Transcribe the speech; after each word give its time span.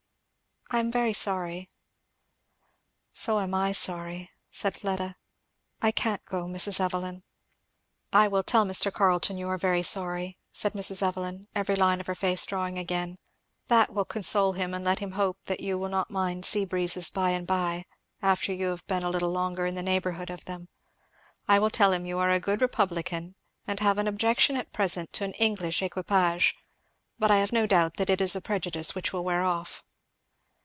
I 0.73 0.79
am 0.79 0.89
very 0.89 1.11
sorry" 1.11 1.69
"So 3.11 3.41
am 3.41 3.53
I 3.53 3.73
sorry," 3.73 4.31
said 4.51 4.73
Fleda. 4.73 5.17
"I 5.81 5.91
can't 5.91 6.23
go, 6.23 6.45
Mrs. 6.45 6.79
Evelyn." 6.79 7.23
"I 8.13 8.29
will 8.29 8.41
tell 8.41 8.65
Mr. 8.65 8.89
Carleton 8.89 9.37
you 9.37 9.49
are 9.49 9.57
very 9.57 9.83
sorry," 9.83 10.37
said 10.53 10.71
Mrs. 10.71 11.01
Evelyn, 11.05 11.49
every 11.53 11.75
line 11.75 11.99
of 11.99 12.07
her 12.07 12.15
face 12.15 12.45
drawing 12.45 12.77
again, 12.77 13.17
"that 13.67 13.91
will 13.93 14.05
console 14.05 14.53
him; 14.53 14.73
and 14.73 14.85
let 14.85 14.99
him 14.99 15.11
hope 15.11 15.39
that 15.43 15.59
you 15.59 15.77
will 15.77 15.89
not 15.89 16.09
mind 16.09 16.45
sea 16.45 16.63
breezes 16.63 17.09
by 17.09 17.31
and 17.31 17.45
by, 17.45 17.83
after 18.21 18.53
you 18.53 18.67
have 18.67 18.87
been 18.87 19.03
a 19.03 19.09
little 19.09 19.31
longer 19.31 19.65
in 19.65 19.75
the 19.75 19.83
neighbourhood 19.83 20.29
of 20.29 20.45
them. 20.45 20.69
I 21.49 21.59
will 21.59 21.69
tell 21.69 21.91
him 21.91 22.05
you 22.05 22.17
are 22.19 22.31
a 22.31 22.39
good 22.39 22.61
republican, 22.61 23.35
and 23.67 23.81
have 23.81 23.97
an 23.97 24.07
objection 24.07 24.55
at 24.55 24.71
present 24.71 25.11
to 25.13 25.25
an 25.25 25.33
English 25.33 25.81
equipage, 25.81 26.55
but 27.19 27.29
I 27.29 27.39
have 27.39 27.51
no 27.51 27.67
doubt 27.67 27.97
that 27.97 28.09
it 28.09 28.21
is 28.21 28.37
a 28.37 28.41
prejudice 28.41 28.95
which 28.95 29.11
will 29.11 29.25
wear 29.25 29.43
off." 29.43 29.83